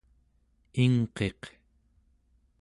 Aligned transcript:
ingqiq 0.83 1.41